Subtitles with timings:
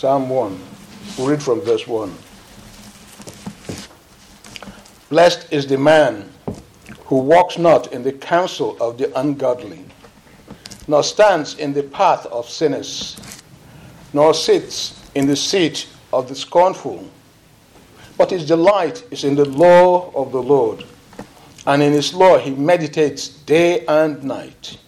[0.00, 0.58] Psalm 1.
[1.18, 2.10] We'll read from verse 1.
[5.10, 6.26] Blessed is the man
[7.04, 9.84] who walks not in the counsel of the ungodly,
[10.88, 13.20] nor stands in the path of sinners,
[14.14, 17.06] nor sits in the seat of the scornful.
[18.16, 20.82] But his delight is in the law of the Lord,
[21.66, 24.78] and in his law he meditates day and night.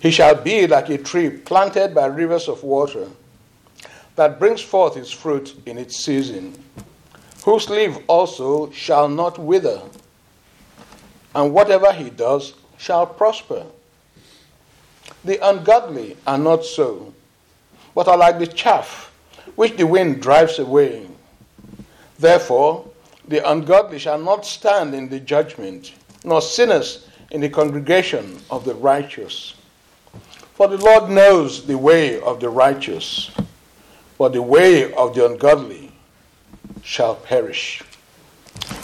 [0.00, 3.08] He shall be like a tree planted by rivers of water,
[4.16, 6.54] that brings forth its fruit in its season,
[7.44, 9.80] whose leaf also shall not wither,
[11.34, 13.64] and whatever he does shall prosper.
[15.24, 17.14] The ungodly are not so,
[17.94, 19.12] but are like the chaff
[19.56, 21.06] which the wind drives away.
[22.18, 22.88] Therefore,
[23.26, 25.92] the ungodly shall not stand in the judgment,
[26.24, 29.54] nor sinners in the congregation of the righteous.
[30.54, 33.30] For the Lord knows the way of the righteous,
[34.22, 35.90] but the way of the ungodly
[36.80, 37.82] shall perish.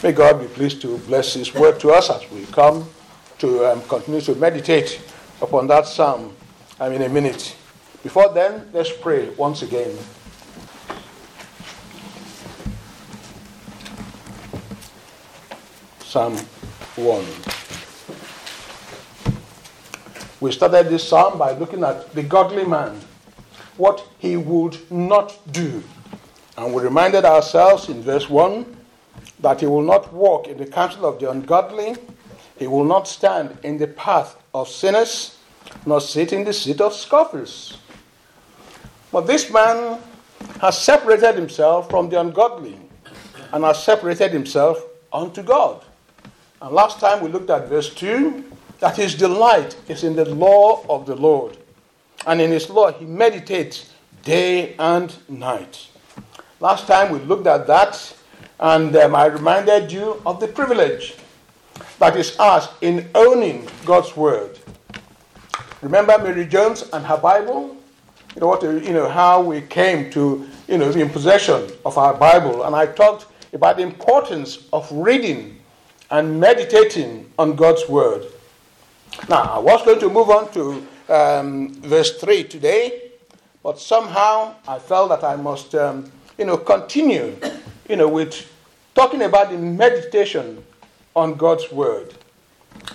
[0.03, 2.89] May God be pleased to bless His word to us as we come
[3.37, 5.01] to um, continue to meditate
[5.41, 6.35] upon that psalm
[6.81, 7.55] um, in a minute.
[8.03, 9.97] Before then, let's pray once again.
[16.01, 17.25] Psalm 1.
[20.41, 22.99] We started this psalm by looking at the godly man,
[23.79, 25.81] what he would not do.
[26.57, 28.77] And we reminded ourselves in verse 1
[29.39, 31.95] that he will not walk in the counsel of the ungodly,
[32.57, 35.37] he will not stand in the path of sinners,
[35.85, 37.77] nor sit in the seat of scoffers.
[39.13, 39.99] But this man
[40.59, 42.77] has separated himself from the ungodly
[43.53, 45.85] and has separated himself unto God.
[46.61, 48.43] And last time we looked at verse 2
[48.79, 51.57] that his delight is in the law of the Lord.
[52.25, 55.87] And in his law, he meditates day and night.
[56.59, 58.15] Last time we looked at that,
[58.59, 61.15] and um, I reminded you of the privilege
[61.99, 64.59] that is ours in owning God's word.
[65.81, 67.77] Remember Mary Jones and her Bible?
[68.35, 68.61] You know what?
[68.63, 72.85] You know how we came to you know in possession of our Bible, and I
[72.85, 75.57] talked about the importance of reading
[76.11, 78.25] and meditating on God's word.
[79.27, 83.11] Now, I was going to move on to um, verse 3 today,
[83.63, 87.35] but somehow I felt that I must, um, you know, continue,
[87.89, 88.49] you know, with
[88.95, 90.63] talking about the meditation
[91.15, 92.13] on God's word.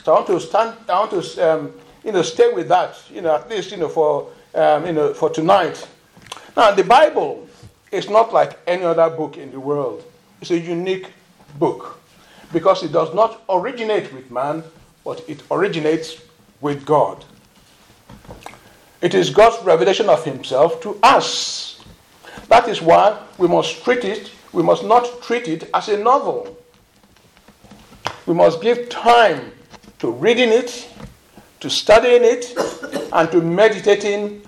[0.04, 1.72] So I want to stand, I want to, um,
[2.04, 5.12] you know, stay with that, you know, at least, you know, for, um, you know,
[5.12, 5.86] for tonight.
[6.56, 7.48] Now, the Bible
[7.90, 10.04] is not like any other book in the world.
[10.40, 11.10] It's a unique
[11.58, 12.00] book
[12.52, 14.62] because it does not originate with man,
[15.04, 16.20] but it originates
[16.60, 17.24] with God.
[19.00, 21.82] It is God's revelation of Himself to us.
[22.48, 26.56] That is why we must treat it, we must not treat it as a novel.
[28.26, 29.52] We must give time
[29.98, 30.88] to reading it,
[31.60, 32.56] to studying it,
[33.12, 34.42] and to meditating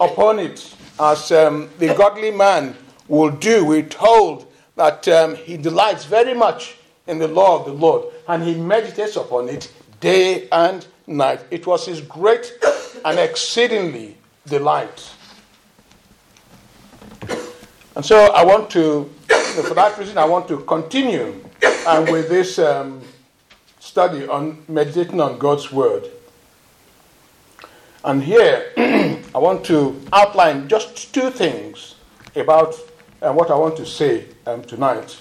[0.00, 0.74] upon it.
[0.98, 2.74] As um, the godly man
[3.08, 6.76] will do, we're told that um, he delights very much
[7.06, 11.40] in the law of the Lord and he meditates upon it day and night.
[11.50, 12.52] It was his great
[13.04, 15.10] and exceedingly delight.
[17.94, 22.58] And so I want to, for that reason, I want to continue and with this
[22.58, 23.00] um,
[23.78, 26.10] study on meditating on God's Word.
[28.04, 31.94] And here, I want to outline just two things
[32.34, 32.74] about
[33.22, 35.18] uh, what I want to say um, tonight.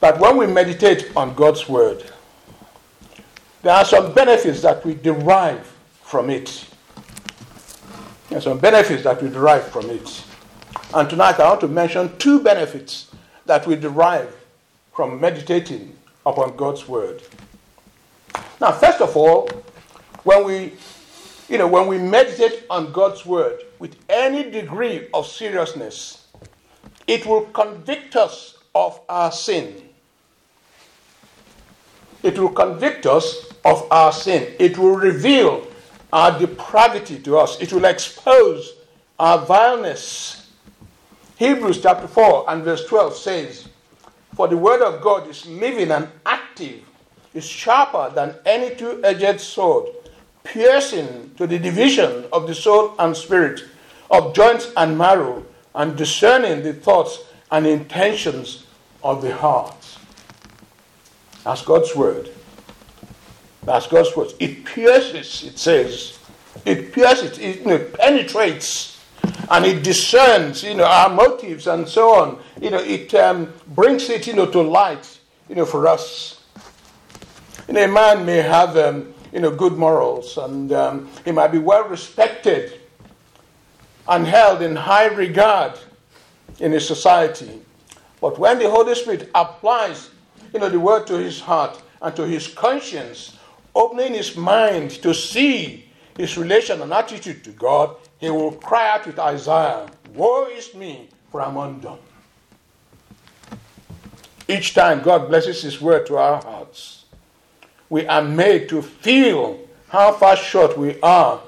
[0.00, 2.04] That when we meditate on God's Word,
[3.62, 5.66] there are some benefits that we derive
[6.02, 6.66] from it.
[8.28, 10.24] There are some benefits that we derive from it.
[10.94, 13.10] And tonight I want to mention two benefits
[13.46, 14.34] that we derive
[14.92, 17.22] from meditating upon God's Word.
[18.60, 19.48] Now, first of all,
[20.24, 20.72] when we
[21.48, 26.26] you know, when we meditate on God's word with any degree of seriousness,
[27.06, 29.82] it will convict us of our sin.
[32.22, 34.54] It will convict us of our sin.
[34.58, 35.66] It will reveal
[36.10, 37.60] our depravity to us.
[37.60, 38.72] It will expose
[39.18, 40.50] our vileness.
[41.36, 43.68] Hebrews chapter 4 and verse 12 says,
[44.34, 46.82] For the word of God is living and active,
[47.34, 49.90] is sharper than any two edged sword,
[50.44, 53.64] piercing to the division of the soul and spirit,
[54.10, 55.44] of joints and marrow,
[55.74, 57.20] and discerning the thoughts
[57.52, 58.64] and intentions
[59.04, 59.98] of the heart.
[61.44, 62.30] That's God's word.
[63.68, 64.32] That's God's word.
[64.40, 66.18] It pierces, it says.
[66.64, 68.98] It pierces, it you know, penetrates
[69.50, 72.38] and it discerns, you know, our motives and so on.
[72.62, 75.18] You know, it um, brings it, you know, to light,
[75.50, 76.42] you know, for us.
[77.68, 81.48] You know, a man may have, um, you know, good morals, and um, he might
[81.48, 82.80] be well respected
[84.08, 85.78] and held in high regard
[86.58, 87.60] in his society.
[88.18, 90.08] But when the Holy Spirit applies,
[90.54, 93.37] you know, the word to his heart and to his conscience,
[93.78, 99.06] opening his mind to see his relation and attitude to God, he will cry out
[99.06, 102.00] with Isaiah, Woe is me, for I'm undone.
[104.48, 107.04] Each time God blesses his word to our hearts,
[107.88, 111.40] we are made to feel how far short we are,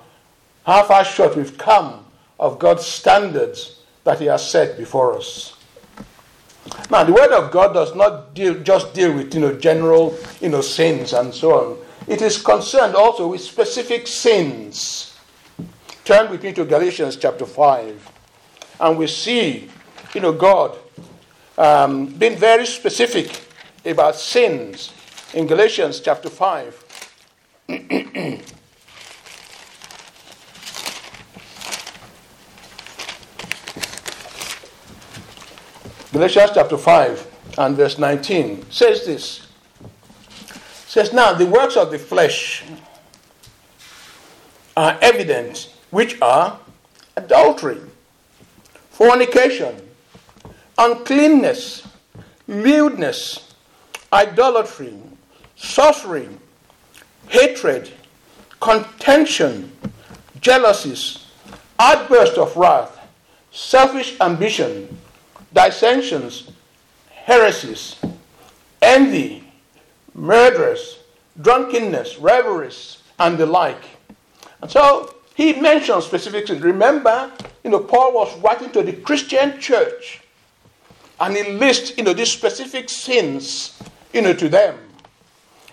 [0.65, 2.05] how far short we've come
[2.39, 5.57] of God's standards that he has set before us.
[6.91, 10.49] Now, the word of God does not deal, just deal with you know, general you
[10.49, 11.80] know, sins and so on.
[12.11, 15.17] It is concerned also with specific sins.
[16.05, 18.11] Turn with me to Galatians chapter 5.
[18.81, 19.71] And we see,
[20.13, 20.77] you know, God
[21.57, 23.41] um, being very specific
[23.85, 24.93] about sins
[25.35, 26.85] in Galatians chapter 5.
[36.13, 37.27] Galatians chapter 5
[37.57, 39.50] and verse 19 says this.
[40.91, 42.65] Says, Now the works of the flesh
[44.77, 46.59] are evident, which are
[47.17, 47.79] adultery,
[48.91, 49.77] fornication,
[50.77, 51.87] uncleanness,
[52.49, 53.55] lewdness,
[54.13, 54.93] idolatry,
[55.55, 56.29] sorcery,
[57.29, 57.93] hatred,
[58.59, 59.71] contention,
[60.41, 61.27] jealousies,
[61.79, 62.99] outburst of wrath,
[63.53, 64.99] selfish ambition
[65.55, 66.51] dissensions,
[67.11, 67.95] heresies,
[68.83, 69.40] envy,
[70.21, 70.99] murders,
[71.41, 73.83] drunkenness, revelries, and the like.
[74.63, 76.61] And so he mentions specific things.
[76.63, 77.33] Remember,
[77.65, 80.21] you know, Paul was writing to the Christian church,
[81.19, 83.81] and he lists, you know, these specific sins,
[84.13, 84.79] you know, to them.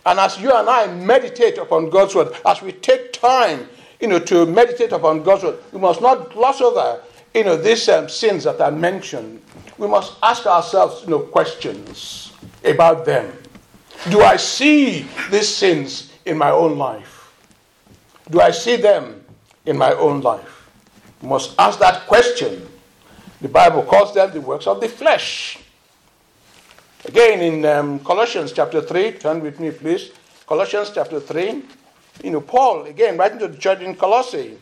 [0.06, 3.68] And as you and I meditate upon God's word, as we take time,
[4.00, 7.02] you know, to meditate upon God's word, we must not gloss over,
[7.34, 9.42] you know, these um, sins that are mentioned
[9.78, 12.34] we must ask ourselves you know, questions
[12.64, 13.32] about them.
[14.10, 17.34] Do I see these sins in my own life?
[18.30, 19.24] Do I see them
[19.66, 20.70] in my own life?
[21.22, 22.68] We must ask that question.
[23.42, 25.60] The Bible calls them the works of the flesh.
[27.06, 30.12] Again, in um, Colossians chapter 3, turn with me, please.
[30.46, 31.64] Colossians chapter 3.
[32.24, 34.58] You know, Paul, again, writing to the church in Colossae,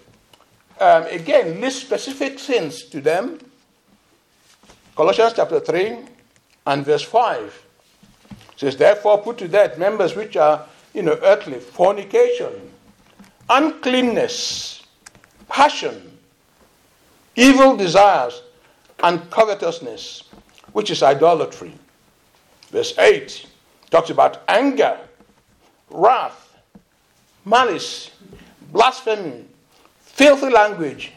[0.80, 3.40] um, again, lists specific sins to them
[4.96, 5.98] Colossians chapter 3
[6.68, 7.65] and verse 5
[8.56, 12.72] says, Therefore put to death members which are, you know, earthly, fornication,
[13.50, 14.84] uncleanness,
[15.50, 16.18] passion,
[17.36, 18.42] evil desires,
[19.04, 20.24] and covetousness,
[20.74, 21.74] which is idolatry.
[22.70, 23.46] Verse 8
[23.92, 24.98] talks about anger,
[25.90, 26.58] wrath,
[27.46, 28.12] malice,
[28.72, 29.46] blasphemy,
[30.00, 31.12] filthy language.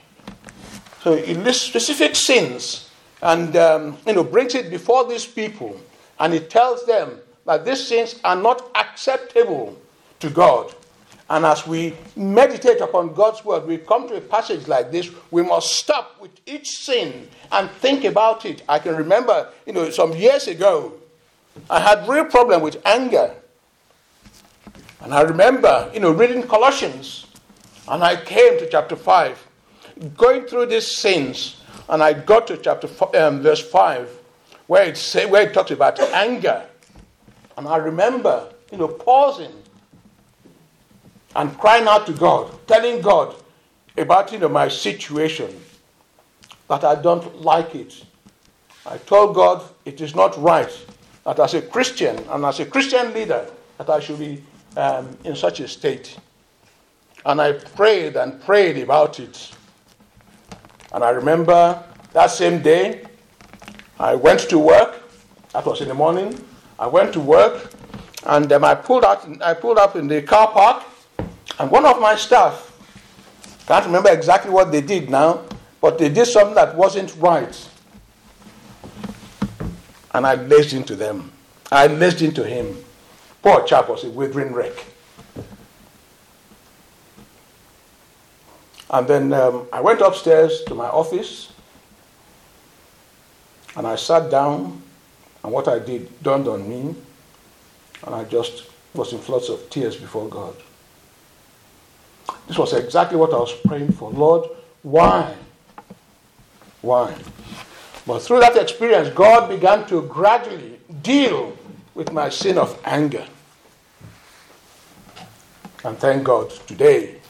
[1.02, 2.90] So it lists specific sins
[3.22, 5.80] and um, you know brings it before these people
[6.20, 7.18] and he tells them
[7.48, 9.74] that these sins are not acceptable
[10.20, 10.74] to God.
[11.30, 15.42] And as we meditate upon God's word, we come to a passage like this, we
[15.42, 18.62] must stop with each sin and think about it.
[18.68, 20.92] I can remember, you know, some years ago,
[21.70, 23.34] I had real problem with anger.
[25.00, 27.24] And I remember, you know, reading Colossians,
[27.88, 29.48] and I came to chapter 5,
[30.18, 34.10] going through these sins, and I got to chapter four, um, verse 5,
[34.66, 36.66] where it, say, where it talks about anger.
[37.58, 39.52] And I remember, you know, pausing
[41.34, 43.34] and crying out to God, telling God
[43.96, 45.60] about, you know, my situation,
[46.68, 48.04] that I don't like it.
[48.86, 50.70] I told God it is not right
[51.24, 54.40] that as a Christian and as a Christian leader that I should be
[54.76, 56.16] um, in such a state.
[57.26, 59.50] And I prayed and prayed about it.
[60.92, 63.04] And I remember that same day,
[63.98, 65.02] I went to work.
[65.52, 66.38] That was in the morning.
[66.78, 67.70] I went to work,
[68.24, 69.26] and um, I pulled out.
[69.42, 70.84] I pulled up in the car park,
[71.58, 72.64] and one of my staff
[73.66, 75.44] can't remember exactly what they did now,
[75.80, 77.68] but they did something that wasn't right,
[80.14, 81.32] and I laced into them.
[81.70, 82.82] I laced into him.
[83.42, 84.72] Poor chap was a withering wreck.
[88.90, 91.52] And then um, I went upstairs to my office
[93.76, 94.82] and I sat down,
[95.48, 96.94] and what I did dawned on me,
[98.04, 100.54] and I just was in floods of tears before God.
[102.46, 104.10] This was exactly what I was praying for.
[104.10, 104.50] Lord,
[104.82, 105.34] why?
[106.82, 107.16] Why?
[108.06, 111.56] But through that experience, God began to gradually deal
[111.94, 113.26] with my sin of anger.
[115.82, 117.22] And thank God, today,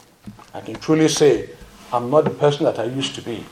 [0.53, 1.51] I can truly say,
[1.93, 3.45] I'm not the person that I used to be.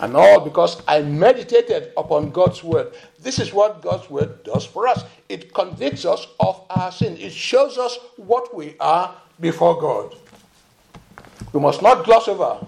[0.00, 2.92] And all because I meditated upon God's word.
[3.18, 5.04] This is what God's word does for us.
[5.28, 7.16] It convicts us of our sin.
[7.16, 10.14] It shows us what we are before God.
[11.52, 12.66] We must not gloss over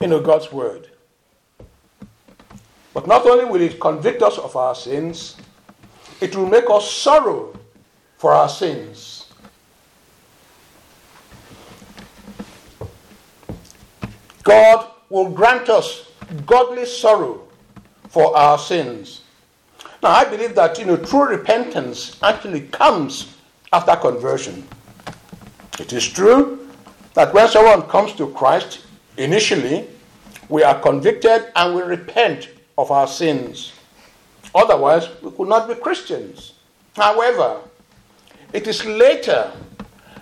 [0.00, 0.90] into God's word.
[2.92, 5.36] But not only will it convict us of our sins,
[6.20, 7.58] it will make us sorrow
[8.18, 9.26] for our sins.
[14.42, 16.07] God will grant us
[16.46, 17.48] godly sorrow
[18.08, 19.22] for our sins.
[20.02, 23.36] Now, I believe that you know true repentance actually comes
[23.72, 24.66] after conversion.
[25.78, 26.68] It is true
[27.14, 28.84] that when someone comes to Christ,
[29.16, 29.86] initially
[30.48, 33.72] we are convicted and we repent of our sins.
[34.54, 36.54] Otherwise, we could not be Christians.
[36.94, 37.60] However,
[38.52, 39.52] it is later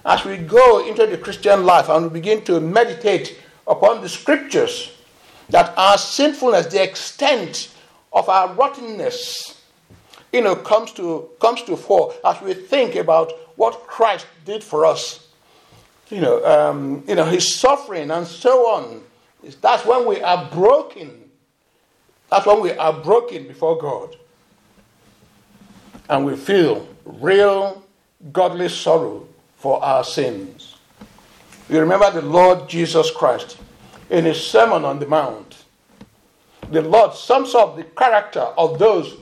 [0.04, 4.95] as we go into the Christian life and we begin to meditate upon the scriptures
[5.50, 7.72] that our sinfulness, the extent
[8.12, 9.60] of our rottenness,
[10.32, 14.84] you know, comes to comes to fore as we think about what Christ did for
[14.84, 15.28] us.
[16.10, 19.02] You know, um, you know, his suffering and so on.
[19.60, 21.30] That's when we are broken.
[22.30, 24.16] That's when we are broken before God.
[26.08, 27.82] And we feel real
[28.32, 29.26] godly sorrow
[29.56, 30.76] for our sins.
[31.68, 33.58] You remember the Lord Jesus Christ
[34.10, 35.64] in his Sermon on the Mount.
[36.70, 39.16] The Lord sums up the character of those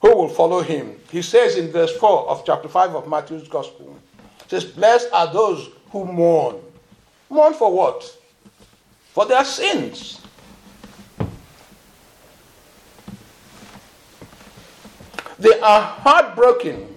[0.00, 0.96] who will follow him.
[1.10, 3.96] He says in verse 4 of chapter 5 of Matthew's Gospel,
[4.46, 6.56] says, Blessed are those who mourn.
[7.30, 8.16] Mourn for what?
[9.12, 10.20] For their sins.
[15.38, 16.96] They are heartbroken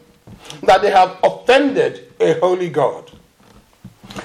[0.64, 3.12] that they have offended a holy God.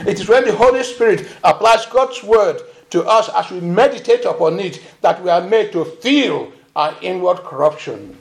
[0.00, 4.61] It is when the Holy Spirit applies God's word to us as we meditate upon
[4.61, 8.16] it that we are made to feel our inward corruption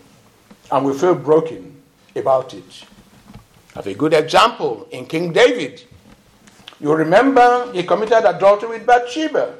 [0.72, 1.75] and we feel broken
[2.15, 2.84] about it.
[3.75, 5.84] Have a good example in King David.
[6.79, 9.55] You remember he committed adultery with Bathsheba.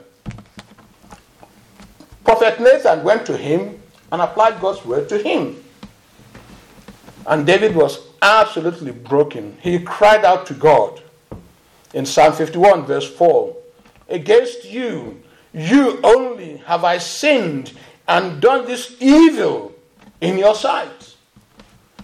[2.24, 3.80] Prophet Nathan went to him
[4.12, 5.62] and applied God's word to him.
[7.28, 9.58] And David was absolutely broken.
[9.62, 11.02] He cried out to God
[11.94, 13.56] in Psalm 51, verse 4
[14.10, 15.22] Against you,
[15.54, 17.74] you only have I sinned
[18.08, 19.74] and done this evil
[20.22, 21.16] in your sight.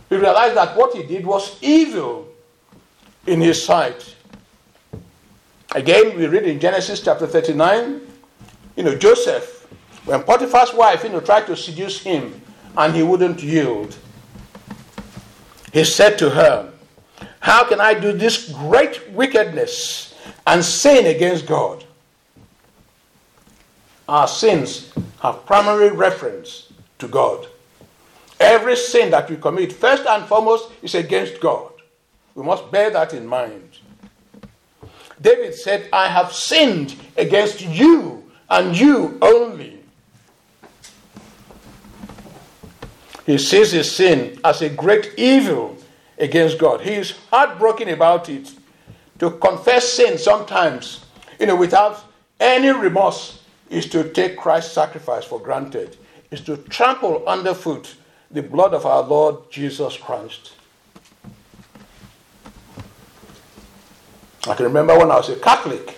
[0.10, 2.28] He realized that what he did was evil
[3.26, 4.16] in his sight.
[5.74, 8.02] Again, we read in Genesis chapter 39,
[8.76, 9.68] you know, Joseph,
[10.06, 12.42] when Potiphar's wife, you know, tried to seduce him
[12.76, 13.96] and he wouldn't yield,
[15.72, 16.74] he said to her,
[17.40, 20.14] How can I do this great wickedness
[20.46, 21.86] and sin against God?
[24.12, 24.92] Our sins
[25.22, 26.68] have primary reference
[27.00, 27.48] to God.
[28.42, 31.72] Every sin that we commit, first and foremost, is against God.
[32.36, 33.78] We must bear that in mind.
[35.22, 39.82] David said, I have sinned against you and you only.
[43.26, 45.78] He sees his sin as a great evil
[46.18, 46.82] against God.
[46.82, 48.52] He is heartbroken about it.
[49.20, 51.06] To confess sin sometimes,
[51.40, 52.04] you know, without
[52.42, 53.41] any remorse,
[53.72, 55.98] is to take Christ's sacrifice for granted,
[56.30, 57.96] is to trample underfoot
[58.30, 60.54] the blood of our Lord Jesus Christ.
[64.48, 65.98] I can remember when I was a Catholic.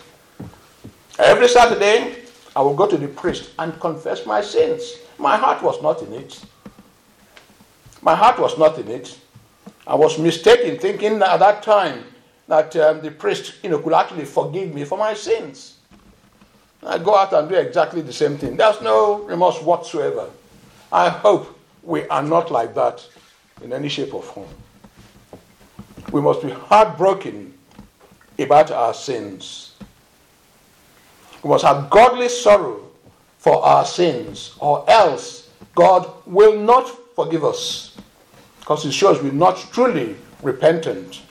[1.17, 2.23] Every Saturday,
[2.55, 4.97] I would go to the priest and confess my sins.
[5.17, 6.43] My heart was not in it.
[8.01, 9.17] My heart was not in it.
[9.87, 12.03] I was mistaken, thinking at that time
[12.47, 15.77] that um, the priest, you know, could actually forgive me for my sins.
[16.85, 18.57] I go out and do exactly the same thing.
[18.57, 20.29] There's no remorse whatsoever.
[20.91, 23.05] I hope we are not like that
[23.61, 24.49] in any shape or form.
[26.11, 27.53] We must be heartbroken
[28.37, 29.73] about our sins.
[31.43, 32.89] We must have godly sorrow
[33.37, 37.97] for our sins, or else God will not forgive us
[38.59, 41.21] because it shows we're not truly repentant.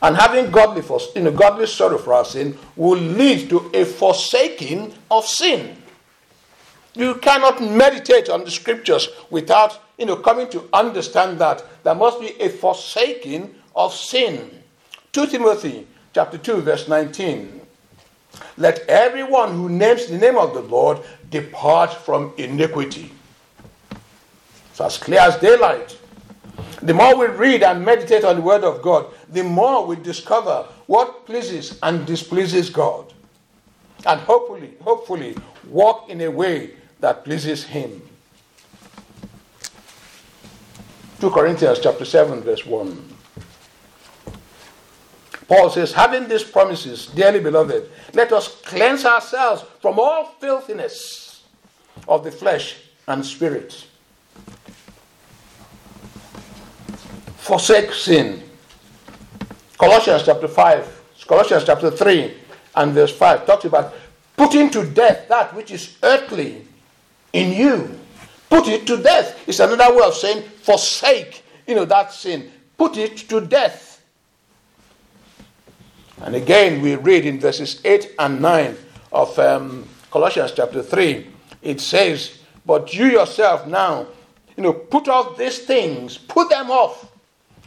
[0.00, 0.82] And having godly,
[1.16, 5.76] in a godly sorrow for our sin will lead to a forsaking of sin.
[6.94, 12.20] You cannot meditate on the scriptures without you know, coming to understand that there must
[12.20, 14.62] be a forsaking of sin.
[15.12, 17.60] 2 Timothy chapter 2, verse 19.
[18.56, 20.98] Let everyone who names the name of the Lord
[21.30, 23.10] depart from iniquity.
[24.70, 25.98] It's as clear as daylight.
[26.82, 30.66] The more we read and meditate on the Word of God, the more we discover
[30.86, 33.12] what pleases and displeases God.
[34.06, 35.36] And hopefully, hopefully,
[35.68, 38.02] walk in a way that pleases Him.
[41.20, 43.16] 2 Corinthians chapter 7, verse 1.
[45.48, 51.42] Paul says, having these promises, dearly beloved, let us cleanse ourselves from all filthiness
[52.06, 52.76] of the flesh
[53.08, 53.87] and spirit.
[57.48, 58.42] Forsake sin.
[59.78, 62.34] Colossians chapter 5, Colossians chapter 3
[62.76, 63.94] and verse 5 talks about
[64.36, 66.66] putting to death that which is earthly
[67.32, 67.98] in you.
[68.50, 69.48] Put it to death.
[69.48, 72.52] It's another way of saying forsake, you know, that sin.
[72.76, 74.04] Put it to death.
[76.20, 78.76] And again, we read in verses 8 and 9
[79.10, 81.26] of um, Colossians chapter 3,
[81.62, 84.08] it says, But you yourself now,
[84.54, 87.07] you know, put off these things, put them off.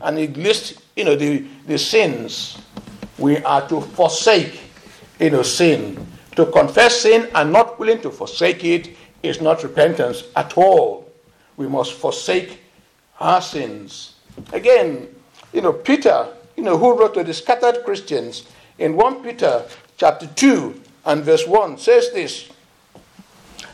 [0.03, 2.57] And it lists, you know, the, the sins.
[3.17, 4.61] We are to forsake,
[5.19, 6.05] you know, sin.
[6.35, 11.11] To confess sin and not willing to forsake it is not repentance at all.
[11.57, 12.59] We must forsake
[13.19, 14.15] our sins.
[14.53, 15.07] Again,
[15.53, 18.43] you know, Peter you know, who wrote to the scattered Christians
[18.77, 19.65] in 1 Peter
[19.97, 22.49] chapter 2 and verse 1 says this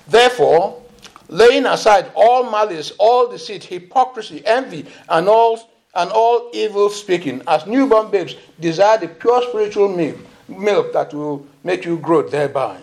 [0.08, 0.82] Therefore,
[1.28, 7.66] laying aside all malice, all deceit, hypocrisy, envy, and all and all evil speaking, as
[7.66, 10.16] newborn babes desire the pure spiritual milk,
[10.48, 12.80] milk that will make you grow thereby.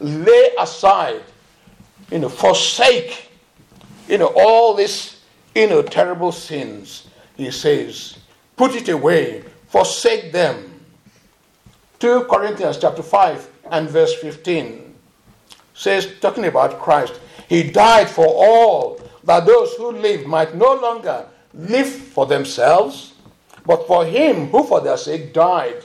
[0.00, 1.22] Lay aside,
[2.10, 3.30] you know, forsake,
[4.08, 5.22] you know, all these,
[5.54, 8.18] you know, terrible sins, he says,
[8.56, 10.80] Put it away, forsake them.
[12.00, 14.94] 2 Corinthians chapter 5 and verse 15
[15.74, 21.26] says, talking about Christ, He died for all, that those who live might no longer
[21.54, 23.14] live for themselves,
[23.64, 25.82] but for Him who for their sake died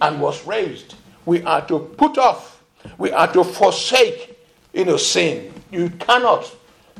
[0.00, 0.94] and was raised.
[1.26, 2.62] We are to put off,
[2.96, 4.38] we are to forsake,
[4.72, 5.52] you know, sin.
[5.70, 6.50] You cannot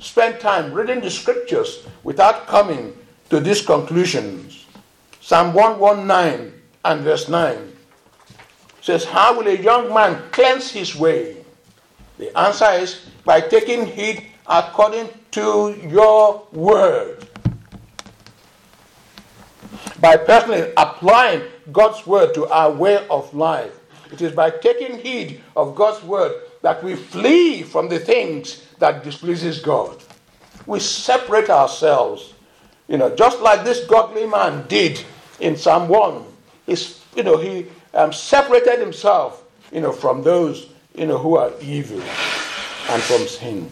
[0.00, 2.96] spend time reading the scriptures without coming
[3.30, 4.66] to these conclusions.
[5.20, 6.52] Psalm 119
[6.84, 7.72] and verse 9
[8.80, 11.36] says, How will a young man cleanse his way?
[12.18, 17.28] The answer is by taking heed according to your word.
[20.00, 23.78] By personally applying God's word to our way of life.
[24.12, 29.04] It is by taking heed of God's word that we flee from the things that
[29.04, 30.02] displeases God.
[30.66, 32.34] We separate ourselves,
[32.88, 35.02] you know, just like this godly man did
[35.40, 36.24] in Psalm 1.
[36.66, 41.52] He's, you know, he um, separated himself, you know, from those, you know, who are
[41.60, 43.70] evil and from sin.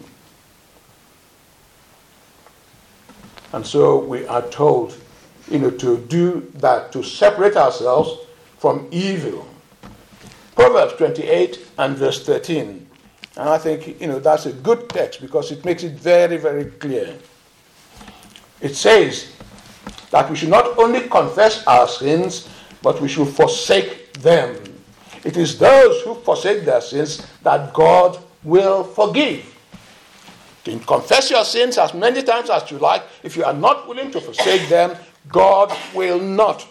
[3.52, 4.96] And so we are told,
[5.50, 8.26] you know, to do that, to separate ourselves
[8.58, 9.46] from evil.
[10.54, 12.86] Proverbs 28 and verse 13.
[13.36, 16.64] And I think, you know, that's a good text because it makes it very, very
[16.64, 17.16] clear.
[18.60, 19.36] It says,
[20.10, 22.48] that we should not only confess our sins,
[22.82, 24.56] but we should forsake them.
[25.24, 29.44] It is those who forsake their sins that God will forgive.
[30.64, 33.02] You can confess your sins as many times as you like.
[33.22, 34.96] If you are not willing to forsake them,
[35.28, 36.66] God will not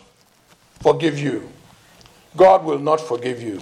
[0.82, 1.50] forgive you.
[2.38, 3.62] God will not forgive you.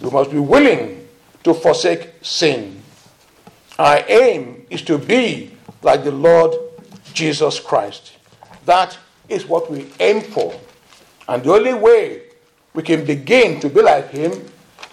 [0.00, 1.08] You must be willing
[1.44, 2.82] to forsake sin.
[3.78, 6.54] Our aim is to be like the Lord
[7.12, 8.12] Jesus Christ.
[8.64, 10.58] That is what we aim for.
[11.28, 12.22] And the only way
[12.74, 14.32] we can begin to be like him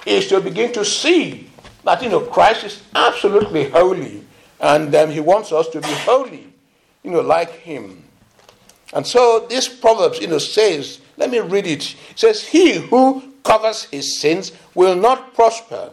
[0.06, 1.50] is to begin to see
[1.84, 4.24] that, you know, Christ is absolutely holy
[4.60, 6.48] and um, he wants us to be holy,
[7.04, 8.04] you know, like him.
[8.94, 11.96] And so this Proverbs, you know, says, let me read it.
[12.12, 15.92] It says, He who covers his sins will not prosper,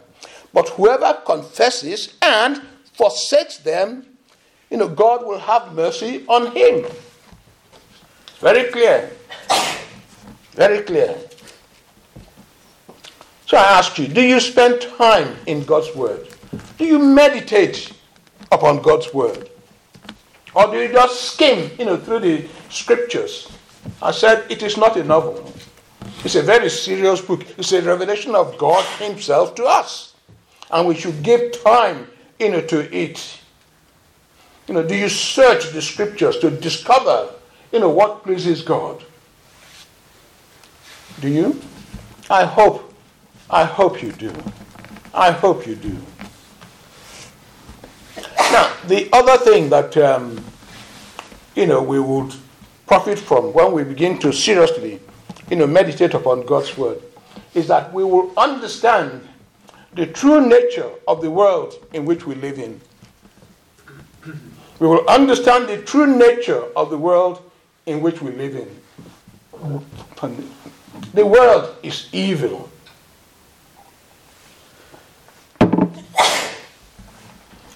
[0.53, 2.61] but whoever confesses and
[2.93, 4.05] forsakes them,
[4.69, 6.85] you know, God will have mercy on him.
[8.39, 9.11] Very clear.
[10.53, 11.15] Very clear.
[13.45, 16.27] So I ask you, do you spend time in God's Word?
[16.77, 17.91] Do you meditate
[18.51, 19.50] upon God's Word?
[20.53, 23.51] Or do you just skim, you know, through the scriptures?
[24.01, 25.53] I said it is not a novel.
[26.23, 27.45] It's a very serious book.
[27.57, 30.13] It's a revelation of God Himself to us.
[30.69, 32.07] And we should give time,
[32.39, 33.39] you know, to it.
[34.67, 37.29] You know, do you search the scriptures to discover
[37.71, 39.03] you know, what pleases God?
[41.21, 41.61] Do you?
[42.29, 42.93] I hope
[43.49, 44.33] I hope you do.
[45.13, 45.97] I hope you do.
[48.51, 50.43] Now, the other thing that um,
[51.55, 52.33] you know we would
[52.87, 54.99] profit from when we begin to seriously,
[55.49, 57.01] you know, meditate upon God's word
[57.53, 59.27] is that we will understand
[59.93, 62.79] the true nature of the world in which we live in.
[64.79, 67.49] We will understand the true nature of the world
[67.85, 69.85] in which we live in.
[71.13, 72.70] The world is evil.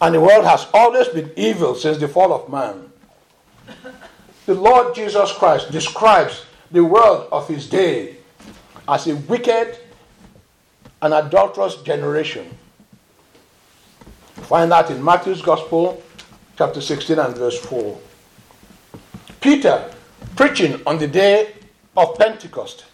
[0.01, 2.91] And the world has always been evil since the fall of man.
[4.45, 8.17] The Lord Jesus Christ describes the world of his day
[8.88, 9.77] as a wicked
[11.01, 12.55] and adulterous generation.
[14.36, 16.03] Find that in Matthew's Gospel,
[16.58, 17.97] chapter 16 and verse 4.
[19.41, 19.91] Peter,
[20.36, 21.53] preaching on the day
[21.95, 22.86] of Pentecost,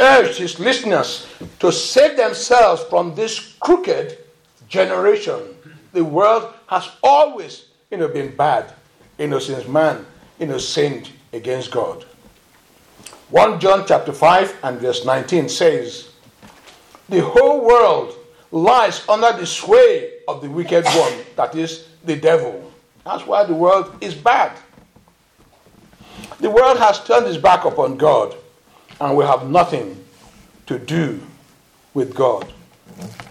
[0.00, 1.26] urged his listeners
[1.58, 4.18] to save themselves from this crooked
[4.68, 5.40] generation.
[5.98, 8.72] The world has always you know, been bad,
[9.18, 10.06] you know, since man
[10.38, 12.04] you know, sinned against God.
[13.30, 16.12] 1 John chapter 5 and verse 19 says,
[17.08, 18.14] The whole world
[18.52, 22.70] lies under the sway of the wicked one, that is, the devil.
[23.04, 24.56] That's why the world is bad.
[26.38, 28.36] The world has turned its back upon God,
[29.00, 30.04] and we have nothing
[30.66, 31.20] to do
[31.92, 32.52] with God.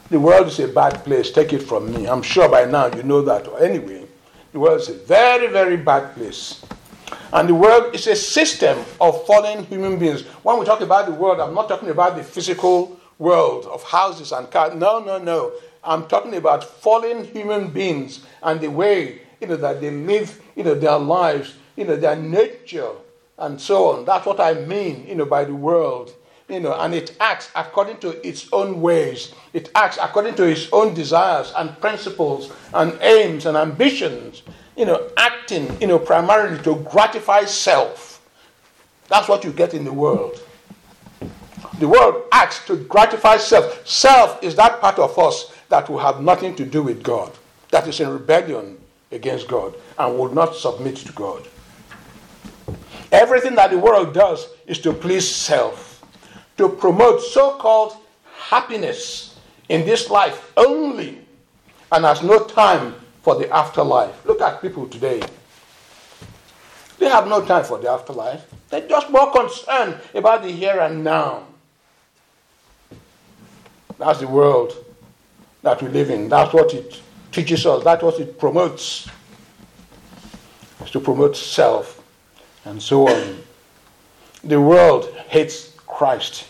[0.09, 2.07] The world is a bad place, take it from me.
[2.07, 3.47] I'm sure by now you know that.
[3.59, 4.05] Anyway,
[4.51, 6.63] the world is a very, very bad place.
[7.33, 10.21] And the world is a system of fallen human beings.
[10.43, 14.31] When we talk about the world, I'm not talking about the physical world of houses
[14.31, 14.73] and cars.
[14.75, 15.51] No, no, no.
[15.83, 20.63] I'm talking about fallen human beings and the way you know that they live you
[20.63, 22.91] know their lives, you know their nature
[23.37, 24.05] and so on.
[24.05, 26.13] That's what I mean, you know, by the world.
[26.47, 29.33] You know, and it acts according to its own ways.
[29.53, 34.43] It acts according to its own desires and principles and aims and ambitions
[34.77, 38.21] you know, acting, you know, primarily to gratify self.
[39.09, 40.39] That's what you get in the world.
[41.79, 43.85] The world acts to gratify self.
[43.87, 47.31] Self is that part of us that will have nothing to do with God,
[47.71, 48.77] that is in rebellion
[49.11, 51.47] against God and will not submit to God.
[53.11, 55.86] Everything that the world does is to please self,
[56.57, 57.95] to promote so called
[58.35, 59.37] happiness
[59.69, 61.19] in this life only,
[61.91, 64.25] and has no time for the afterlife.
[64.25, 65.21] Look at people today.
[66.97, 68.45] They have no time for the afterlife.
[68.69, 71.43] They're just more concerned about the here and now.
[73.97, 74.73] That's the world
[75.61, 76.29] that we live in.
[76.29, 77.83] That's what it teaches us.
[77.83, 79.07] That's what it promotes.
[80.81, 82.03] It's to promote self
[82.65, 83.37] and so on.
[84.43, 86.45] The world hates Christ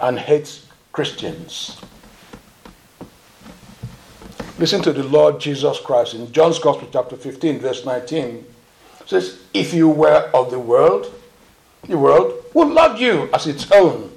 [0.00, 1.80] and hates Christians.
[4.58, 8.44] Listen to the Lord Jesus Christ in John's Gospel, chapter 15, verse 19.
[9.00, 11.12] It says, If you were of the world,
[11.86, 14.12] the world would love you as its own.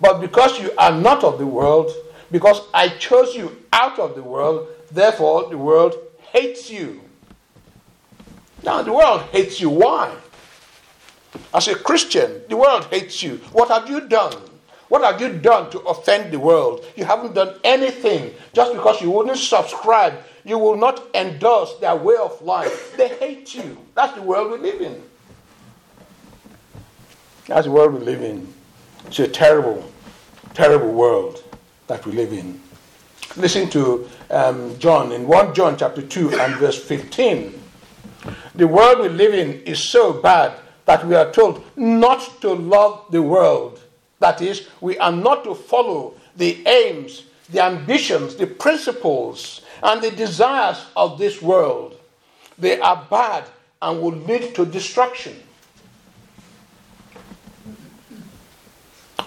[0.00, 1.92] But because you are not of the world,
[2.30, 5.94] because I chose you out of the world, therefore the world
[6.32, 7.02] hates you.
[8.64, 9.70] Now, the world hates you.
[9.70, 10.14] Why?
[11.54, 13.36] As a Christian, the world hates you.
[13.52, 14.34] What have you done?
[14.88, 16.84] What have you done to offend the world?
[16.96, 18.34] You haven't done anything.
[18.52, 22.94] Just because you wouldn't subscribe, you will not endorse their way of life.
[22.96, 23.78] They hate you.
[23.94, 25.02] That's the world we live in.
[27.46, 28.52] That's the world we live in.
[29.06, 29.90] It's a terrible,
[30.54, 31.42] terrible world
[31.86, 32.60] that we live in.
[33.36, 37.60] Listen to um, John in 1 John chapter 2 and verse 15.
[38.54, 40.52] The world we live in is so bad
[40.84, 43.82] that we are told not to love the world
[44.22, 50.12] that is, we are not to follow the aims, the ambitions, the principles, and the
[50.12, 51.98] desires of this world.
[52.56, 53.44] They are bad
[53.82, 55.36] and will lead to destruction.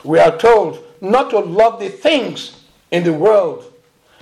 [0.04, 3.72] We are told not to love the things in the world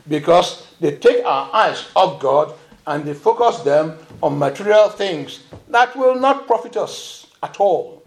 [0.07, 2.55] because they take our eyes off God
[2.87, 8.03] and they focus them on material things that will not profit us at all.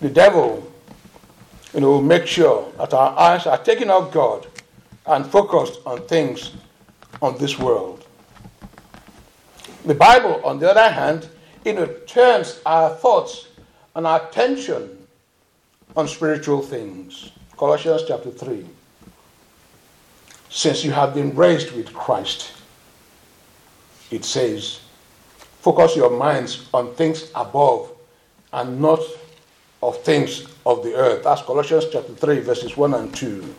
[0.00, 0.72] the devil
[1.74, 4.46] you know, make sure that our eyes are taken off God
[5.06, 6.52] and focused on things
[7.20, 8.06] on this world.
[9.84, 11.28] The Bible, on the other hand,
[11.64, 13.48] you know, turns our thoughts
[13.94, 15.06] and our attention
[15.96, 17.32] on spiritual things.
[17.56, 18.64] Colossians chapter 3.
[20.48, 22.52] Since you have been raised with Christ,
[24.10, 24.80] it says,
[25.60, 27.90] focus your minds on things above
[28.52, 29.00] and not
[29.82, 31.24] of things of the earth.
[31.24, 33.54] That's Colossians chapter 3, verses 1 and 2.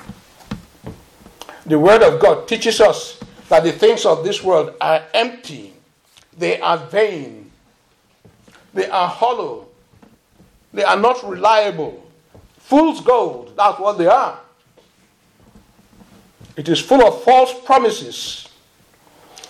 [1.65, 5.73] The Word of God teaches us that the things of this world are empty,
[6.37, 7.51] they are vain,
[8.73, 9.67] they are hollow,
[10.73, 12.03] they are not reliable.
[12.57, 14.39] Fool's gold, that's what they are.
[16.55, 18.46] It is full of false promises.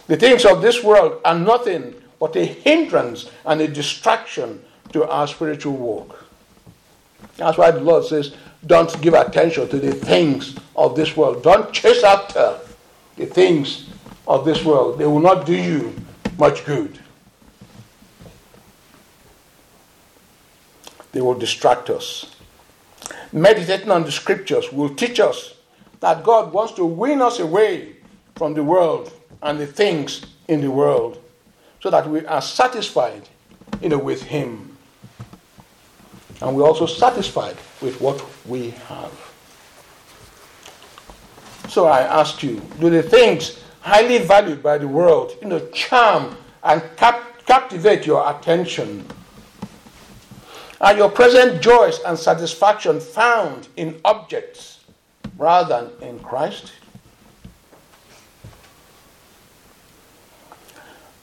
[0.08, 5.28] The things of this world are nothing but a hindrance and a distraction to our
[5.28, 6.26] spiritual walk.
[7.36, 8.34] That's why the Lord says,
[8.66, 11.44] don't give attention to the things of this world.
[11.44, 12.58] Don't chase after
[13.16, 13.90] the things
[14.28, 14.98] of this world.
[14.98, 15.94] They will not do you
[16.38, 17.00] much good.
[21.12, 22.36] They will distract us.
[23.32, 25.56] Meditating on the scriptures will teach us
[26.00, 27.96] that God wants to win us away
[28.36, 31.22] from the world and the things in the world
[31.82, 33.30] so that we are satisfied
[33.82, 34.78] you know, with Him.
[36.42, 39.12] And we're also satisfied with what we have.
[41.70, 46.36] So I ask you, do the things highly valued by the world, you know, charm
[46.64, 49.06] and cap- captivate your attention?
[50.80, 54.86] Are your present joys and satisfaction found in objects
[55.38, 56.72] rather than in Christ?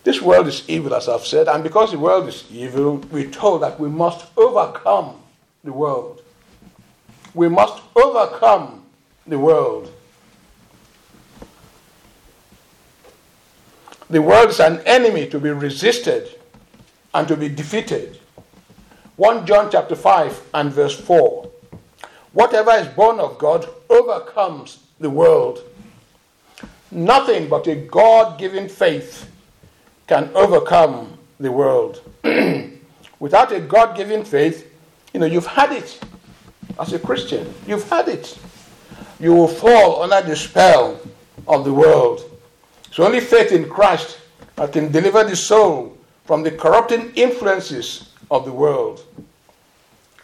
[0.05, 3.63] This world is evil, as I've said, and because the world is evil, we're told
[3.63, 5.17] that we must overcome
[5.65, 6.23] the world.
[7.33, 8.85] We must overcome
[9.27, 9.91] the world.
[14.11, 16.39] The world is an enemy to be resisted
[17.15, 18.21] and to be defeated.
[19.17, 21.51] 1 John chapter 5 and verse 4.
[22.33, 25.63] Whatever is born of God overcomes the world.
[26.91, 29.31] Nothing but a God given faith
[30.07, 32.03] can overcome the world.
[33.19, 34.71] Without a God given faith,
[35.13, 36.01] you know, you've had it
[36.79, 37.53] as a Christian.
[37.67, 38.39] You've had it.
[39.21, 41.01] You will fall under the spell
[41.47, 42.31] of the world.
[42.89, 44.19] It's only faith in Christ
[44.57, 49.05] that can deliver the soul from the corrupting influences of the world.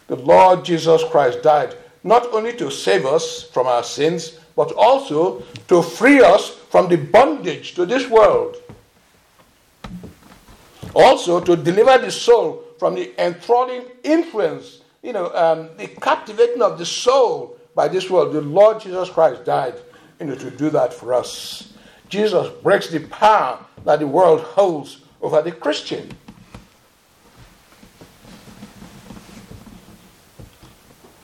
[0.07, 5.43] The Lord Jesus Christ died not only to save us from our sins, but also
[5.67, 8.57] to free us from the bondage to this world
[10.93, 16.77] also, to deliver the soul from the enthralling influence, you know, um, the captivating of
[16.77, 18.33] the soul by this world.
[18.33, 19.75] The Lord Jesus Christ died,
[20.19, 21.73] you know, to do that for us.
[22.09, 26.11] Jesus breaks the power that the world holds over the Christian.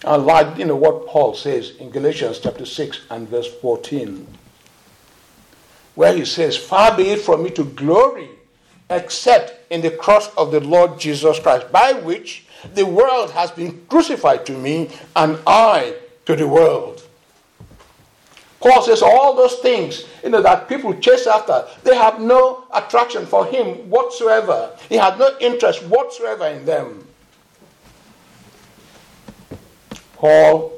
[0.06, 4.25] I like, you know, what Paul says in Galatians chapter 6 and verse 14,
[5.95, 8.30] where he says, Far be it from me to glory
[8.89, 13.86] except in the cross of the Lord Jesus Christ, by which the world has been
[13.88, 15.95] crucified to me and I
[16.26, 17.04] to the world.
[18.60, 23.26] Paul says all those things you know, that people chase after, they have no attraction
[23.26, 24.76] for him whatsoever.
[24.89, 27.08] He had no interest whatsoever in them.
[30.15, 30.73] Paul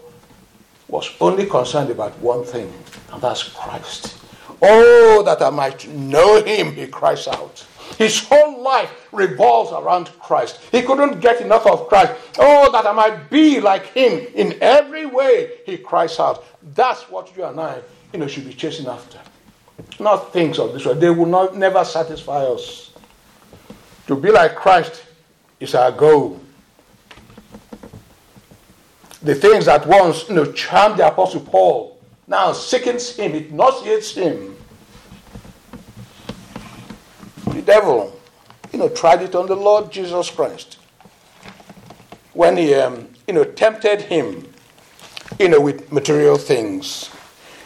[0.89, 2.72] was only concerned about one thing,
[3.13, 4.17] and that's Christ.
[4.62, 7.65] Oh, that I might know him, he cries out.
[7.97, 10.60] His whole life revolves around Christ.
[10.71, 12.13] He couldn't get enough of Christ.
[12.38, 16.45] Oh, that I might be like him in every way, he cries out.
[16.75, 17.82] That's what you and I,
[18.13, 19.19] you know, should be chasing after.
[19.99, 20.99] Not things of this world.
[20.99, 22.91] They will not never satisfy us.
[24.08, 25.04] To be like Christ
[25.60, 26.39] is our goal.
[29.21, 34.12] The things that once you know charmed the apostle Paul now sickens him, it nauseates
[34.13, 34.56] him
[37.70, 38.20] devil,
[38.74, 40.80] you know, tried it on the Lord Jesus Christ
[42.34, 44.52] when he, um, you know, tempted him,
[45.38, 47.12] you know, with material things.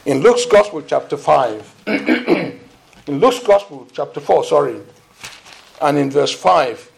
[0.05, 2.59] In Luke's Gospel, chapter 5, in
[3.07, 4.81] Luke's Gospel, chapter 4, sorry,
[5.81, 6.91] and in verse 5,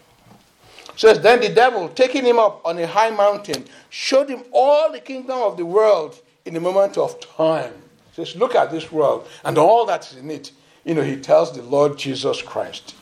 [0.96, 5.00] says, Then the devil, taking him up on a high mountain, showed him all the
[5.00, 7.74] kingdom of the world in a moment of time.
[8.14, 10.50] Says, Look at this world and all that's in it
[10.86, 12.94] you know, he tells the Lord Jesus Christ.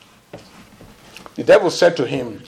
[1.35, 2.41] The devil said to him,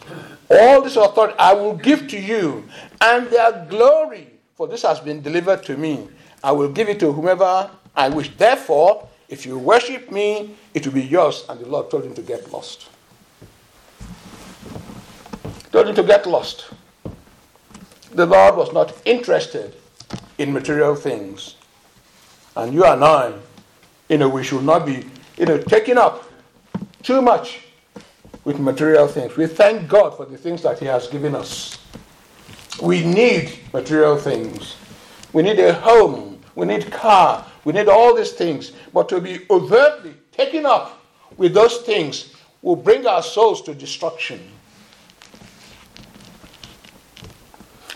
[0.50, 2.68] All this authority I will give to you,
[3.02, 6.08] and their glory, for this has been delivered to me.
[6.44, 8.36] I will give it to whomever I wish.
[8.38, 11.46] Therefore, if you worship me, it will be yours.
[11.50, 12.90] And the Lord told him to get lost.
[15.72, 16.70] Told him to get lost.
[18.12, 19.76] The Lord was not interested
[20.38, 21.56] in material things.
[22.56, 23.34] And you and I,
[24.08, 25.06] you know, we should not be
[25.38, 26.24] you know, taking up
[27.04, 27.67] too much
[28.48, 29.36] with material things.
[29.36, 31.80] We thank God for the things that He has given us.
[32.82, 34.78] We need material things.
[35.34, 36.40] We need a home.
[36.56, 37.46] We need car.
[37.66, 38.72] We need all these things.
[38.94, 41.04] But to be overtly taken up
[41.36, 44.40] with those things will bring our souls to destruction.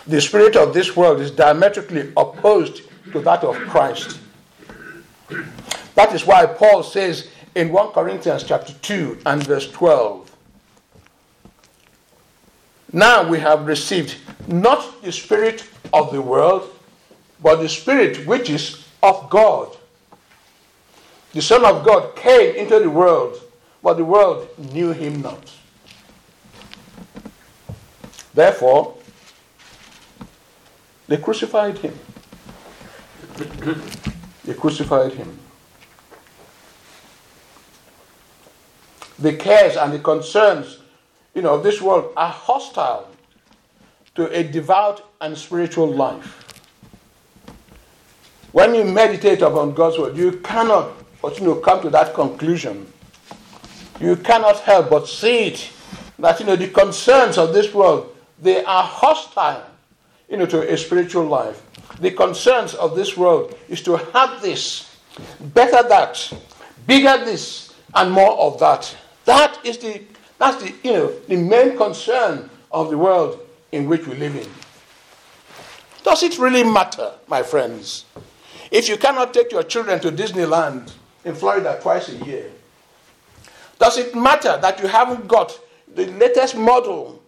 [0.05, 2.81] The spirit of this world is diametrically opposed
[3.13, 4.19] to that of Christ.
[5.95, 10.30] That is why Paul says in 1 Corinthians chapter 2 and verse 12,
[12.93, 14.15] now we have received
[14.47, 16.69] not the spirit of the world,
[17.41, 19.75] but the spirit which is of God.
[21.34, 23.38] The Son of God came into the world,
[23.82, 25.51] but the world knew him not.
[28.34, 28.95] Therefore,
[31.08, 31.97] they crucified him.
[34.45, 35.39] they crucified him.
[39.19, 40.80] The cares and the concerns,
[41.33, 43.07] you know, this world are hostile
[44.15, 46.37] to a devout and spiritual life.
[48.51, 50.91] When you meditate upon God's word, you cannot
[51.21, 52.91] but you know come to that conclusion.
[53.99, 55.71] You cannot help but see it
[56.19, 59.63] that you know the concerns of this world they are hostile
[60.29, 61.61] you know to a spiritual life.
[61.99, 64.97] The concerns of this world is to have this,
[65.53, 66.33] better that,
[66.87, 68.95] bigger this, and more of that.
[69.25, 70.01] That is the
[70.41, 73.39] that's the you know the main concern of the world
[73.71, 74.49] in which we live in.
[76.04, 78.06] Does it really matter, my friends?
[78.71, 80.91] If you cannot take your children to Disneyland
[81.25, 82.49] in Florida twice a year,
[83.77, 85.60] does it matter that you haven't got
[85.93, 87.21] the latest model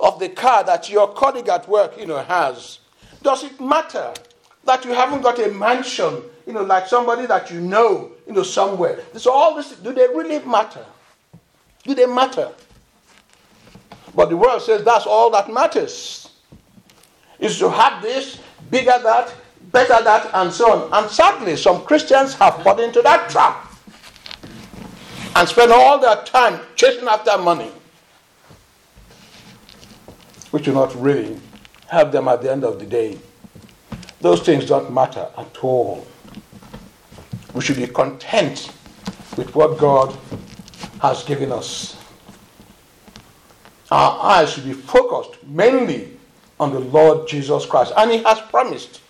[0.00, 2.80] of the car that your colleague at work, you know, has?
[3.22, 4.12] Does it matter
[4.64, 8.42] that you haven't got a mansion, you know, like somebody that you know, you know,
[8.42, 8.98] somewhere?
[9.14, 10.84] So all this, do they really matter?
[11.86, 12.50] Do they matter?
[14.14, 16.28] But the world says that's all that matters.
[17.38, 19.32] Is to have this, bigger that,
[19.70, 21.02] better that, and so on.
[21.04, 23.72] And sadly, some Christians have fallen into that trap
[25.36, 27.70] and spend all their time chasing after money,
[30.50, 31.38] which will not really
[31.88, 33.18] help them at the end of the day.
[34.20, 36.06] Those things don't matter at all.
[37.52, 38.72] We should be content
[39.36, 40.16] with what God
[41.08, 41.96] has given us.
[43.90, 46.16] Our eyes should be focused mainly
[46.58, 47.92] on the Lord Jesus Christ.
[47.96, 49.00] And He has promised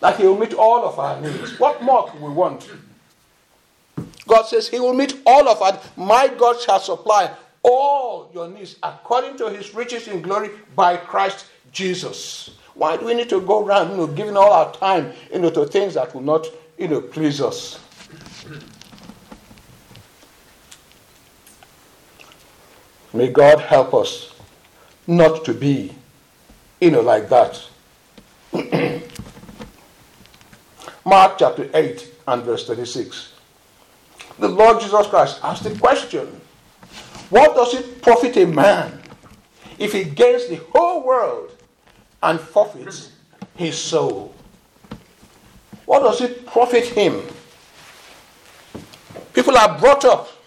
[0.00, 1.58] that He will meet all of our needs.
[1.58, 2.70] What more we want?
[4.28, 5.88] God says He will meet all of us.
[5.96, 11.46] My God shall supply all your needs according to His riches in glory by Christ
[11.72, 12.50] Jesus.
[12.74, 15.50] Why do we need to go around, you know, giving all our time, you know,
[15.50, 16.46] to things that will not,
[16.78, 17.78] you know, please us?
[23.20, 24.32] May God help us
[25.06, 25.94] not to be,
[26.80, 27.62] you know, like that.
[31.04, 33.34] Mark chapter 8 and verse 36.
[34.38, 36.40] The Lord Jesus Christ asked the question
[37.28, 39.02] What does it profit a man
[39.78, 41.54] if he gains the whole world
[42.22, 43.12] and forfeits
[43.54, 44.34] his soul?
[45.84, 47.20] What does it profit him?
[49.34, 50.39] People are brought up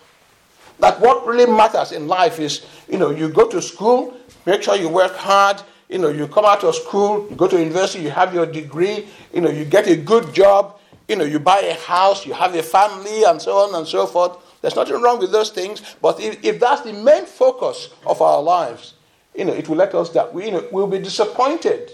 [0.80, 4.76] that what really matters in life is, you know, you go to school, make sure
[4.76, 8.10] you work hard, you know, you come out of school, you go to university, you
[8.10, 11.76] have your degree, you know, you get a good job, you know, you buy a
[11.76, 14.38] house, you have a family, and so on and so forth.
[14.62, 18.42] There's nothing wrong with those things, but if, if that's the main focus of our
[18.42, 18.94] lives,
[19.36, 21.92] you know, it will let us that we, you know, we'll be disappointed.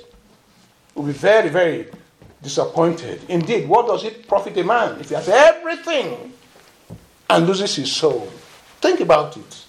[0.93, 1.87] We'll be very, very
[2.41, 3.21] disappointed.
[3.29, 6.33] Indeed, what does it profit a man if he has everything
[7.29, 8.29] and loses his soul?
[8.81, 9.65] Think about it.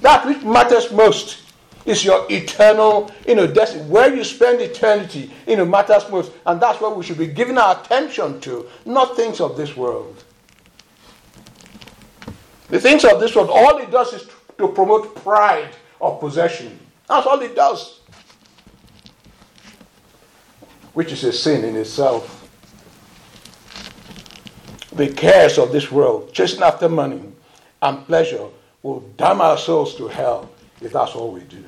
[0.00, 1.38] That which matters most
[1.86, 3.84] is your eternal, you know, destiny.
[3.84, 6.32] Where you spend eternity, you know, matters most.
[6.46, 10.22] And that's what we should be giving our attention to, not things of this world.
[12.68, 14.28] The things of this world, all it does is
[14.58, 15.70] to promote pride
[16.00, 16.78] of possession.
[17.08, 18.00] That's all it does.
[20.94, 22.40] Which is a sin in itself.
[24.92, 27.33] The cares of this world, chasing after money
[27.84, 28.48] and pleasure,
[28.82, 31.62] will damn our souls to hell if that's all we do.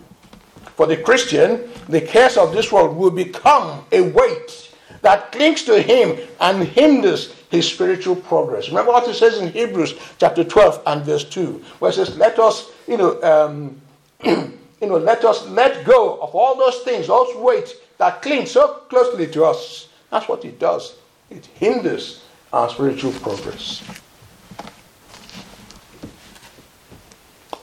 [0.75, 5.81] For the Christian, the cares of this world will become a weight that clings to
[5.81, 8.69] him and hinders his spiritual progress.
[8.69, 12.39] Remember what it says in Hebrews chapter 12 and verse 2, where it says, Let
[12.39, 13.81] us, you know, um,
[14.25, 18.83] you know, let us let go of all those things, those weights that cling so
[18.89, 19.89] closely to us.
[20.11, 20.97] That's what it does.
[21.31, 23.83] It hinders our spiritual progress.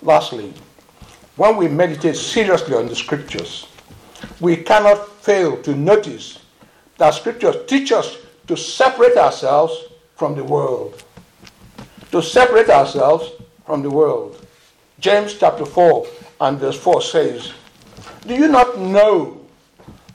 [0.03, 0.53] Lastly,
[1.37, 3.67] when we meditate seriously on the scriptures,
[4.41, 6.39] we cannot fail to notice
[6.97, 9.85] that scriptures teach us to separate ourselves
[10.17, 11.01] from the world.
[12.11, 13.31] To separate ourselves
[13.65, 14.45] from the world.
[14.99, 16.05] James chapter 4
[16.41, 17.53] and verse 4 says,
[18.27, 19.39] Do you not know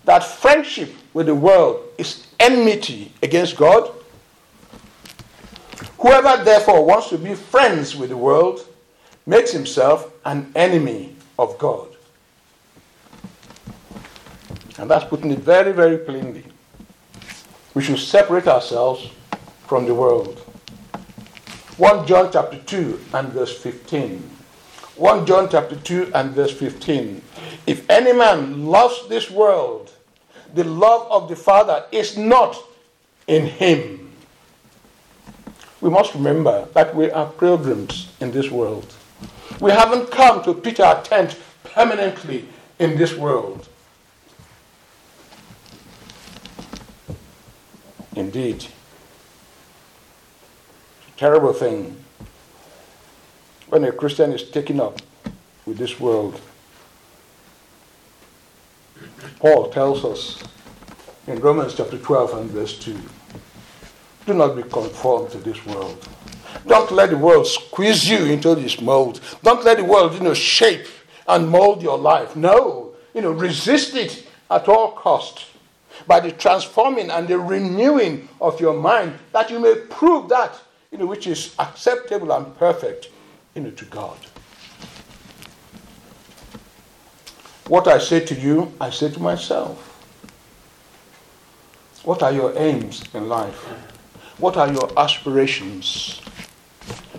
[0.04, 3.90] that friendship with the world is enmity against God?
[5.98, 8.67] Whoever therefore wants to be friends with the world
[9.28, 11.86] makes himself an enemy of God.
[14.78, 16.44] And that's putting it very, very plainly.
[17.74, 19.10] We should separate ourselves
[19.66, 20.38] from the world.
[21.76, 24.18] 1 John chapter 2 and verse 15.
[24.96, 27.20] 1 John chapter 2 and verse 15.
[27.66, 29.92] If any man loves this world,
[30.54, 32.56] the love of the Father is not
[33.26, 34.10] in him.
[35.82, 38.94] We must remember that we are pilgrims in this world.
[39.60, 43.68] We haven't come to pitch our tent permanently in this world.
[48.14, 48.68] Indeed, it's
[51.14, 51.96] a terrible thing
[53.68, 55.00] when a Christian is taken up
[55.66, 56.40] with this world.
[59.38, 60.42] Paul tells us
[61.26, 62.98] in Romans chapter 12 and verse 2
[64.26, 66.06] do not be conformed to this world.
[66.66, 69.20] Don't let the world squeeze you into this mold.
[69.42, 70.86] Don't let the world, you know, shape
[71.26, 72.36] and mold your life.
[72.36, 75.46] No, you know, resist it at all cost
[76.06, 80.58] by the transforming and the renewing of your mind that you may prove that
[80.90, 83.10] you know, which is acceptable and perfect
[83.54, 84.16] you know, to God.
[87.66, 89.84] What I say to you, I say to myself.
[92.04, 93.66] What are your aims in life?
[94.38, 96.22] What are your aspirations?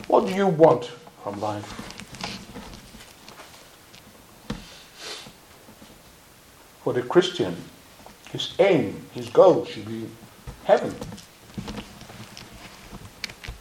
[0.09, 0.85] What do you want
[1.23, 1.63] from life?
[6.83, 7.55] For the Christian,
[8.31, 10.09] his aim, his goal should be
[10.63, 10.95] heaven.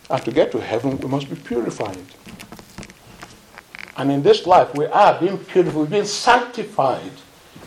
[0.09, 2.07] And to get to heaven, we must be purified.
[3.99, 7.13] And in this life, we are being purified, we're being sanctified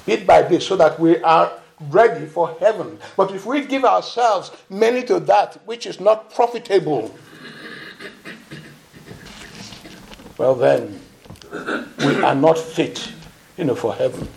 [0.07, 1.51] bit by bit so that we are
[1.91, 2.97] ready for heaven.
[3.15, 7.13] But if we give ourselves mainly to that which is not profitable,
[10.41, 10.99] well, then
[11.99, 13.11] we are not fit,
[13.59, 14.27] you know, for heaven.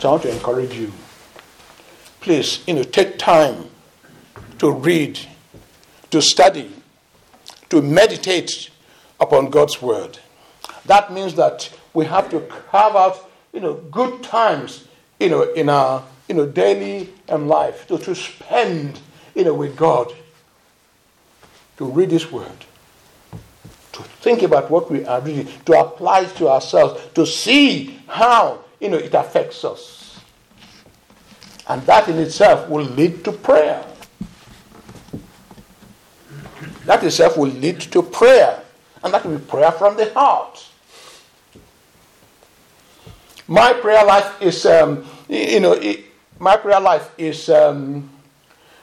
[0.00, 0.92] So I want to encourage you.
[2.18, 3.66] Please, you know, take time
[4.58, 5.20] to read,
[6.10, 6.72] to study,
[7.68, 8.70] to meditate
[9.20, 10.18] upon God's word.
[10.86, 14.88] That means that we have to carve out, you know, good times,
[15.20, 18.98] you know, in our, you know, daily um, life to, to spend,
[19.36, 20.12] you know, with God.
[21.76, 22.66] To read His word.
[24.20, 25.48] Think about what we are reading.
[25.66, 27.00] To apply it to ourselves.
[27.14, 30.18] To see how you know, it affects us.
[31.68, 33.84] And that in itself will lead to prayer.
[36.86, 38.62] That itself will lead to prayer.
[39.04, 40.66] And that will be prayer from the heart.
[43.46, 46.04] My prayer life is, um, you know, it,
[46.38, 48.08] my prayer life is, um,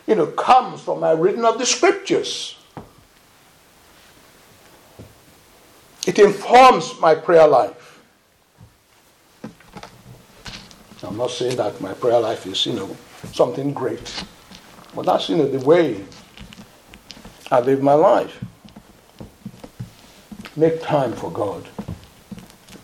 [0.06, 2.57] you know, comes from my reading of the scriptures.
[6.08, 8.02] It informs my prayer life.
[11.04, 12.96] I'm not saying that my prayer life is, you know,
[13.34, 14.24] something great.
[14.96, 16.06] But that's, you know, the way
[17.52, 18.44] I live my life.
[20.56, 21.68] Make time for God.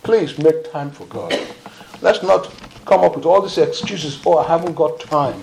[0.04, 1.34] Please make time for God.
[2.02, 2.54] Let's not
[2.86, 5.42] come up with all these excuses, oh, I haven't got time.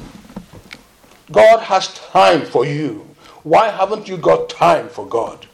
[1.33, 3.07] God has time for you.
[3.43, 5.47] Why haven't you got time for God?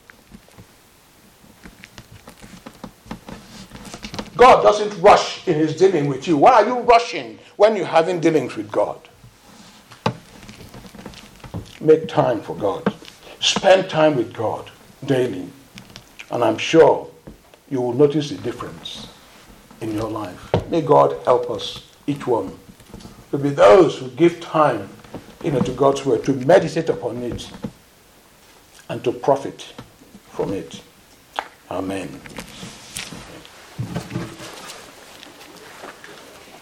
[4.37, 6.37] God doesn't rush in his dealing with you.
[6.37, 8.99] Why are you rushing when you're having dealings with God?
[11.81, 12.95] Make time for God.
[13.41, 14.71] Spend time with God
[15.05, 15.49] daily.
[16.31, 17.11] And I'm sure
[17.71, 19.09] you will notice the difference
[19.81, 20.51] in your life.
[20.71, 22.59] May God help us, each one,
[23.31, 24.89] to be those who give time
[25.43, 27.49] you know, to God's word, to meditate upon it,
[28.89, 29.73] and to profit
[30.31, 30.81] from it.
[31.71, 32.21] Amen.